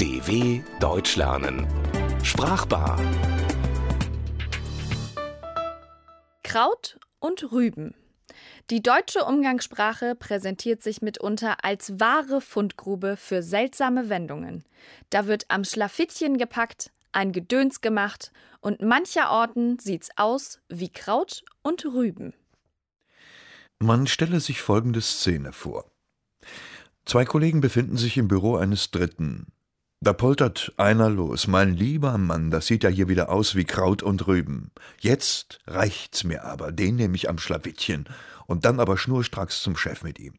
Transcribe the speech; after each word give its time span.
DW 0.00 0.62
Deutsch 0.80 1.16
lernen. 1.16 1.66
Sprachbar. 2.22 2.98
Kraut 6.42 6.98
und 7.18 7.52
Rüben. 7.52 7.94
Die 8.70 8.82
deutsche 8.82 9.26
Umgangssprache 9.26 10.14
präsentiert 10.14 10.82
sich 10.82 11.02
mitunter 11.02 11.66
als 11.66 12.00
wahre 12.00 12.40
Fundgrube 12.40 13.18
für 13.18 13.42
seltsame 13.42 14.08
Wendungen. 14.08 14.64
Da 15.10 15.26
wird 15.26 15.44
am 15.48 15.64
Schlafittchen 15.64 16.38
gepackt, 16.38 16.90
ein 17.12 17.32
Gedöns 17.32 17.82
gemacht 17.82 18.32
und 18.62 18.80
mancherorten 18.80 19.78
sieht's 19.78 20.08
aus 20.16 20.60
wie 20.70 20.88
Kraut 20.88 21.44
und 21.60 21.84
Rüben. 21.84 22.32
Man 23.78 24.06
stelle 24.06 24.40
sich 24.40 24.62
folgende 24.62 25.02
Szene 25.02 25.52
vor. 25.52 25.90
Zwei 27.04 27.26
Kollegen 27.26 27.60
befinden 27.60 27.98
sich 27.98 28.16
im 28.16 28.28
Büro 28.28 28.56
eines 28.56 28.90
Dritten. 28.90 29.52
Da 30.02 30.14
poltert 30.14 30.72
einer 30.78 31.10
los. 31.10 31.46
Mein 31.46 31.74
lieber 31.74 32.16
Mann, 32.16 32.50
das 32.50 32.66
sieht 32.66 32.84
ja 32.84 32.88
hier 32.88 33.08
wieder 33.08 33.28
aus 33.28 33.54
wie 33.54 33.66
Kraut 33.66 34.02
und 34.02 34.26
Rüben. 34.26 34.70
Jetzt 34.98 35.58
reicht's 35.66 36.24
mir 36.24 36.44
aber, 36.44 36.72
den 36.72 36.96
nehme 36.96 37.16
ich 37.16 37.28
am 37.28 37.36
Schlawittchen 37.36 38.08
und 38.46 38.64
dann 38.64 38.80
aber 38.80 38.96
schnurstracks 38.96 39.60
zum 39.60 39.76
Chef 39.76 40.02
mit 40.02 40.18
ihm. 40.18 40.38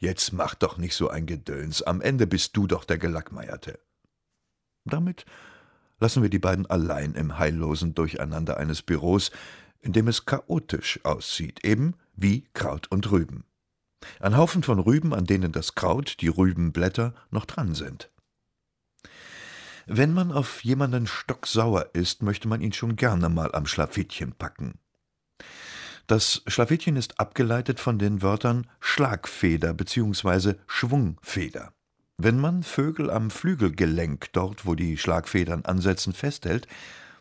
Jetzt 0.00 0.32
mach 0.32 0.56
doch 0.56 0.76
nicht 0.76 0.96
so 0.96 1.08
ein 1.08 1.24
Gedöns, 1.24 1.82
am 1.82 2.00
Ende 2.00 2.26
bist 2.26 2.56
du 2.56 2.66
doch 2.66 2.84
der 2.84 2.98
Gelackmeierte. 2.98 3.78
Damit 4.84 5.24
lassen 6.00 6.24
wir 6.24 6.28
die 6.28 6.40
beiden 6.40 6.66
allein 6.66 7.14
im 7.14 7.38
heillosen 7.38 7.94
Durcheinander 7.94 8.56
eines 8.56 8.82
Büros, 8.82 9.30
in 9.82 9.92
dem 9.92 10.08
es 10.08 10.26
chaotisch 10.26 10.98
aussieht, 11.04 11.64
eben 11.64 11.94
wie 12.16 12.48
Kraut 12.54 12.90
und 12.90 13.08
Rüben. 13.12 13.44
Ein 14.18 14.36
Haufen 14.36 14.64
von 14.64 14.80
Rüben, 14.80 15.14
an 15.14 15.26
denen 15.26 15.52
das 15.52 15.76
Kraut, 15.76 16.20
die 16.20 16.28
Rübenblätter, 16.28 17.14
noch 17.30 17.44
dran 17.44 17.74
sind. 17.74 18.10
Wenn 19.86 20.12
man 20.12 20.32
auf 20.32 20.64
jemanden 20.64 21.06
stocksauer 21.06 21.90
ist, 21.92 22.22
möchte 22.22 22.48
man 22.48 22.60
ihn 22.60 22.72
schon 22.72 22.96
gerne 22.96 23.28
mal 23.28 23.54
am 23.54 23.66
Schlafittchen 23.66 24.32
packen. 24.32 24.78
Das 26.06 26.42
Schlafittchen 26.46 26.96
ist 26.96 27.18
abgeleitet 27.18 27.80
von 27.80 27.98
den 27.98 28.22
Wörtern 28.22 28.66
Schlagfeder 28.80 29.72
bzw. 29.72 30.54
Schwungfeder. 30.66 31.72
Wenn 32.16 32.38
man 32.38 32.62
Vögel 32.62 33.10
am 33.10 33.30
Flügelgelenk, 33.30 34.32
dort 34.32 34.66
wo 34.66 34.74
die 34.74 34.96
Schlagfedern 34.96 35.64
ansetzen, 35.64 36.12
festhält, 36.12 36.68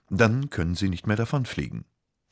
dann 0.10 0.50
können 0.50 0.76
sie 0.76 0.90
nicht 0.90 1.08
mehr 1.08 1.16
davonfliegen. 1.16 1.86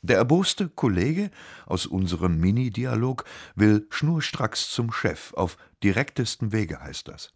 Der 0.03 0.17
erboste 0.17 0.67
Kollege 0.67 1.31
aus 1.65 1.85
unserem 1.85 2.39
Mini-Dialog 2.39 3.23
will 3.55 3.87
schnurstracks 3.89 4.69
zum 4.71 4.91
Chef, 4.91 5.33
auf 5.33 5.57
direktestem 5.83 6.51
Wege 6.51 6.79
heißt 6.79 7.07
das. 7.07 7.33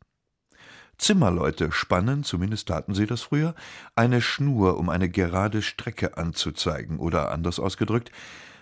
Zimmerleute 0.98 1.72
spannen, 1.72 2.24
zumindest 2.24 2.68
taten 2.68 2.94
sie 2.94 3.06
das 3.06 3.22
früher, 3.22 3.56
eine 3.96 4.22
Schnur, 4.22 4.78
um 4.78 4.90
eine 4.90 5.10
gerade 5.10 5.62
Strecke 5.62 6.18
anzuzeigen, 6.18 7.00
oder 7.00 7.32
anders 7.32 7.60
ausgedrückt, 7.60 8.12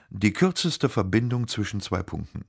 die 0.10 0.34
kürzeste 0.34 0.90
Verbindung 0.90 1.48
zwischen 1.48 1.82
zwei 1.82 2.04
Punkten. 2.04 2.46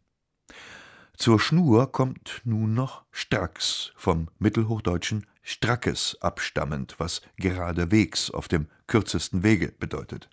Zur 1.16 1.38
Schnur 1.38 1.92
kommt 1.92 2.40
nun 2.44 2.74
noch 2.74 3.04
Stracks 3.12 3.92
vom 3.96 4.28
mittelhochdeutschen 4.38 5.26
Strackes 5.42 6.18
abstammend, 6.20 6.96
was 6.98 7.22
geradewegs 7.36 8.30
auf 8.30 8.48
dem 8.48 8.66
kürzesten 8.86 9.42
Wege 9.42 9.72
bedeutet. 9.78 10.28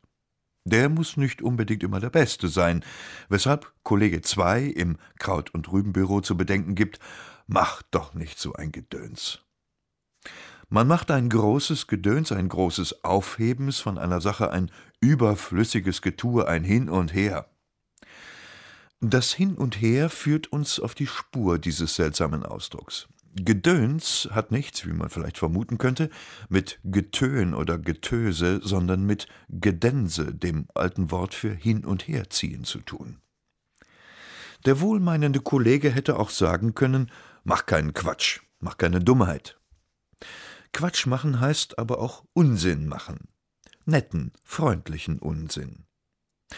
Der 0.63 0.89
muss 0.89 1.17
nicht 1.17 1.41
unbedingt 1.41 1.83
immer 1.83 1.99
der 1.99 2.09
Beste 2.09 2.47
sein, 2.47 2.83
weshalb 3.29 3.71
Kollege 3.83 4.21
2 4.21 4.63
im 4.63 4.97
Kraut- 5.17 5.53
und 5.53 5.71
Rübenbüro 5.71 6.21
zu 6.21 6.37
bedenken 6.37 6.75
gibt, 6.75 6.99
mach 7.51 7.81
doch 7.91 8.13
nicht 8.13 8.39
so 8.39 8.53
ein 8.53 8.71
Gedöns. 8.71 9.39
Man 10.69 10.87
macht 10.87 11.11
ein 11.11 11.27
großes 11.27 11.87
Gedöns, 11.87 12.31
ein 12.31 12.47
großes 12.47 13.03
Aufhebens 13.03 13.79
von 13.79 13.97
einer 13.97 14.21
Sache, 14.21 14.51
ein 14.51 14.71
überflüssiges 15.01 16.01
Getue, 16.01 16.47
ein 16.47 16.63
Hin 16.63 16.89
und 16.89 17.13
Her. 17.13 17.49
Das 19.01 19.33
Hin 19.33 19.55
und 19.55 19.81
Her 19.81 20.09
führt 20.09 20.47
uns 20.47 20.79
auf 20.79 20.95
die 20.95 21.07
Spur 21.07 21.59
dieses 21.59 21.95
seltsamen 21.95 22.45
Ausdrucks. 22.45 23.09
Gedöns 23.35 24.29
hat 24.31 24.51
nichts, 24.51 24.85
wie 24.85 24.93
man 24.93 25.09
vielleicht 25.09 25.37
vermuten 25.37 25.77
könnte, 25.77 26.09
mit 26.47 26.79
Getön 26.85 27.53
oder 27.53 27.77
Getöse, 27.77 28.61
sondern 28.63 29.05
mit 29.05 29.27
Gedense, 29.49 30.33
dem 30.33 30.67
alten 30.73 31.11
Wort 31.11 31.33
für 31.33 31.53
hin 31.53 31.83
und 31.83 32.07
herziehen, 32.07 32.63
zu 32.63 32.79
tun. 32.79 33.17
Der 34.65 34.79
wohlmeinende 34.79 35.39
Kollege 35.39 35.89
hätte 35.89 36.19
auch 36.19 36.29
sagen 36.29 36.75
können, 36.75 37.09
mach 37.43 37.65
keinen 37.65 37.93
Quatsch, 37.93 38.41
mach 38.59 38.77
keine 38.77 38.99
Dummheit. 38.99 39.59
Quatsch 40.73 41.05
machen 41.05 41.39
heißt 41.39 41.79
aber 41.79 41.99
auch 41.99 42.23
Unsinn 42.33 42.87
machen. 42.87 43.27
Netten, 43.85 44.31
freundlichen 44.43 45.19
Unsinn. 45.19 45.85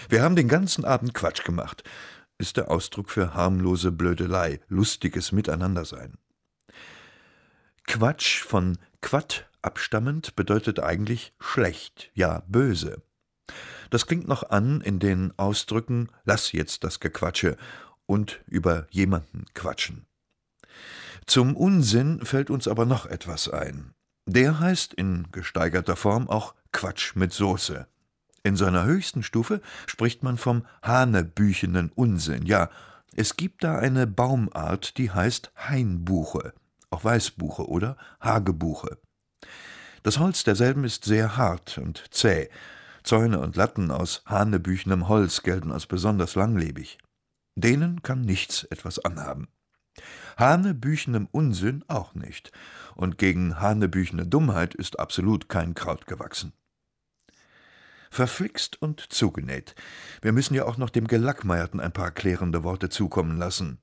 Wir 0.10 0.24
haben 0.24 0.36
den 0.36 0.48
ganzen 0.48 0.86
Abend 0.86 1.14
Quatsch 1.14 1.44
gemacht 1.44 1.84
ist 2.38 2.58
der 2.58 2.70
Ausdruck 2.70 3.10
für 3.10 3.34
harmlose 3.34 3.92
Blödelei, 3.92 4.60
lustiges 4.68 5.32
Miteinandersein. 5.32 6.18
Quatsch 7.86 8.42
von 8.42 8.78
Quatt 9.02 9.50
abstammend 9.62 10.36
bedeutet 10.36 10.80
eigentlich 10.80 11.34
schlecht, 11.40 12.12
ja 12.14 12.44
böse. 12.48 13.02
Das 13.90 14.08
klingt 14.08 14.28
noch 14.28 14.50
an 14.50 14.82
in 14.82 15.00
den 15.00 15.38
Ausdrücken 15.38 16.10
lass 16.26 16.52
jetzt 16.52 16.84
das 16.84 17.00
Gequatsche 17.00 17.56
und 18.06 18.42
über 18.48 18.88
jemanden 18.90 19.46
quatschen. 19.54 20.06
Zum 21.25 21.56
Unsinn 21.56 22.25
fällt 22.25 22.50
uns 22.50 22.67
aber 22.67 22.85
noch 22.85 23.06
etwas 23.06 23.50
ein. 23.50 23.94
Der 24.25 24.59
heißt 24.59 24.94
in 24.94 25.28
gesteigerter 25.31 25.95
Form 25.95 26.29
auch 26.29 26.56
Quatsch 26.72 27.16
mit 27.16 27.34
Soße. 27.34 27.88
In 28.44 28.56
seiner 28.56 28.85
höchsten 28.85 29.23
Stufe 29.23 29.61
spricht 29.85 30.23
man 30.23 30.38
vom 30.38 30.66
hanebüchenen 30.81 31.91
Unsinn. 31.95 32.45
Ja, 32.45 32.69
es 33.16 33.38
gibt 33.38 33.63
da 33.63 33.78
eine 33.78 34.07
Baumart, 34.07 34.97
die 34.97 35.11
heißt 35.11 35.51
Hainbuche, 35.56 36.53
auch 36.89 37.03
Weißbuche 37.03 37.67
oder 37.67 37.95
Hagebuche. 38.19 38.97
Das 40.03 40.19
Holz 40.19 40.44
derselben 40.44 40.84
ist 40.84 41.05
sehr 41.05 41.38
hart 41.38 41.78
und 41.78 42.03
zäh. 42.11 42.50
Zäune 43.03 43.40
und 43.40 43.55
Latten 43.55 43.91
aus 43.91 44.23
hanebüchenem 44.25 45.07
Holz 45.07 45.44
gelten 45.44 45.72
als 45.72 45.85
besonders 45.85 46.35
langlebig. 46.35 46.97
Denen 47.55 48.01
kann 48.01 48.22
nichts 48.22 48.63
etwas 48.66 49.00
anhaben. 49.00 49.47
Hanebüchenem 50.38 51.28
Unsinn 51.31 51.84
auch 51.88 52.16
nicht. 52.16 52.52
Und 52.96 53.18
gegen 53.18 53.59
hanebüchene 53.59 54.26
Dummheit 54.26 54.76
ist 54.76 55.00
absolut 55.00 55.50
kein 55.50 55.74
Kraut 55.74 56.08
gewachsen 56.08 56.54
verflixt 58.14 58.82
und 58.82 59.02
zugenäht. 59.12 59.76
Wir 60.22 60.32
müssen 60.32 60.53
ja 60.53 60.66
auch 60.66 60.78
noch 60.78 60.90
dem 60.90 61.08
Gelackmeierten 61.08 61.80
ein 61.80 61.92
paar 61.92 62.12
klärende 62.12 62.64
Worte 62.64 62.90
zukommen 62.90 63.38
lassen. 63.38 63.80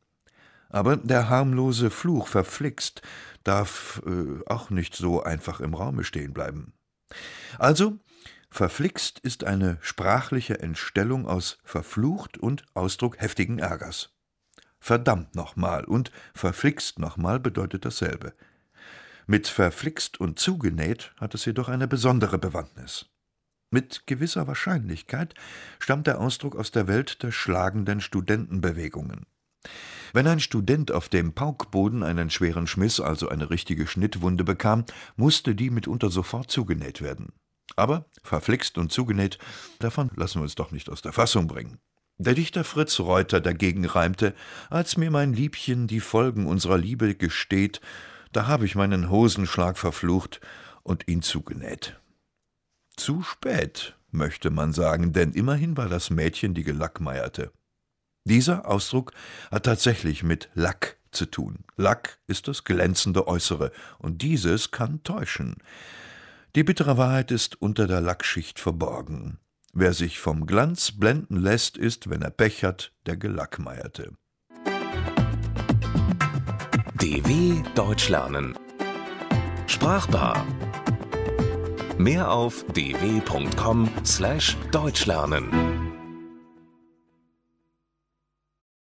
Aber 0.69 0.97
der 0.97 1.29
harmlose 1.29 1.91
Fluch 1.91 2.29
verflixt 2.29 3.03
darf 3.43 4.01
äh, 4.07 4.41
auch 4.47 4.71
nicht 4.71 4.95
so 4.95 5.23
einfach 5.23 5.61
im 5.61 5.75
Raume 5.75 6.05
stehen 6.05 6.33
bleiben. 6.33 6.73
Also, 7.59 7.99
verflixt 8.51 9.19
ist 9.19 9.43
eine 9.45 9.79
sprachliche 9.81 10.61
Entstellung 10.61 11.27
aus 11.27 11.59
verflucht 11.65 12.39
und 12.39 12.65
Ausdruck 12.75 13.21
heftigen 13.21 13.59
Ärgers. 13.59 14.11
Verdammt 14.81 15.35
nochmal 15.35 15.85
und 15.85 16.11
verflixt 16.35 16.99
nochmal 16.99 17.39
bedeutet 17.39 17.85
dasselbe. 17.85 18.33
Mit 19.27 19.47
verflixt 19.47 20.19
und 20.19 20.39
zugenäht 20.39 21.13
hat 21.21 21.35
es 21.35 21.45
jedoch 21.45 21.69
eine 21.69 21.87
besondere 21.87 22.39
Bewandtnis. 22.39 23.07
Mit 23.71 24.07
gewisser 24.07 24.49
Wahrscheinlichkeit 24.49 25.35
stammt 25.79 26.09
der 26.09 26.21
Ausdruck 26.21 26.57
aus 26.57 26.73
der 26.73 26.89
Welt 26.89 27.23
der 27.23 27.31
schlagenden 27.31 28.01
Studentenbewegungen. 28.01 29.27
Wenn 30.13 30.27
ein 30.27 30.41
Student 30.41 30.91
auf 30.91 31.09
dem 31.09 31.35
Paukboden 31.35 32.03
einen 32.03 32.31
schweren 32.31 32.67
Schmiss, 32.67 32.99
also 32.99 33.29
eine 33.29 33.51
richtige 33.51 33.87
Schnittwunde 33.87 34.43
bekam, 34.43 34.85
musste 35.17 35.55
die 35.55 35.71
mitunter 35.71 36.11
sofort 36.11 36.51
zugenäht 36.51 37.01
werden. 37.01 37.33
Aber 37.77 38.07
verflixt 38.25 38.79
und 38.79 38.91
zugenäht, 38.91 39.39
davon 39.79 40.11
lassen 40.17 40.41
wir 40.41 40.43
uns 40.43 40.57
doch 40.57 40.73
nicht 40.73 40.91
aus 40.91 41.03
der 41.03 41.13
Fassung 41.13 41.47
bringen. 41.47 41.79
Der 42.21 42.35
Dichter 42.35 42.65
Fritz 42.65 43.01
Reuter 43.01 43.41
dagegen 43.41 43.87
reimte, 43.87 44.35
als 44.69 44.99
mir 44.99 45.11
mein 45.11 45.33
Liebchen 45.33 45.87
die 45.87 46.01
Folgen 46.01 46.45
unserer 46.45 46.77
Liebe 46.77 47.15
gesteht, 47.15 47.81
da 48.33 48.47
habe 48.47 48.67
ich 48.67 48.75
meinen 48.75 49.09
Hosenschlag 49.09 49.79
verflucht 49.79 50.43
und 50.83 51.09
ihn 51.09 51.23
zugenäht. 51.23 51.99
Zu 52.95 53.23
spät, 53.23 53.97
möchte 54.11 54.51
man 54.51 54.75
sagen, 54.75 55.15
denn 55.15 55.33
immerhin 55.33 55.79
war 55.79 55.89
das 55.89 56.11
Mädchen 56.11 56.53
die 56.53 56.63
Gelackmeierte. 56.63 57.53
Dieser 58.25 58.69
Ausdruck 58.69 59.13
hat 59.51 59.65
tatsächlich 59.65 60.23
mit 60.23 60.51
Lack 60.53 60.99
zu 61.13 61.25
tun. 61.25 61.65
Lack 61.79 62.19
ist 62.27 62.49
das 62.49 62.65
glänzende 62.65 63.29
Äußere, 63.29 63.73
und 63.99 64.21
dieses 64.21 64.71
kann 64.73 65.03
täuschen. 65.05 65.57
Die 66.55 66.65
bittere 66.65 66.99
Wahrheit 66.99 67.31
ist 67.31 67.63
unter 67.63 67.87
der 67.87 68.03
Lackschicht 68.03 68.59
verborgen. 68.61 69.39
Wer 69.73 69.93
sich 69.93 70.19
vom 70.19 70.47
Glanz 70.47 70.93
blenden 70.93 71.37
lässt, 71.37 71.77
ist, 71.77 72.11
wenn 72.11 72.23
er 72.23 72.31
Pech 72.31 72.65
hat, 72.65 72.93
der 73.07 73.17
Gelackmeierte. 73.17 74.13
DW 76.95 77.63
Deutsch 77.75 78.09
lernen 78.09 78.57
Sprachbar. 79.71 80.45
Mehr 81.97 82.31
auf 82.33 82.65
dw.com/deutschlernen. 82.75 85.70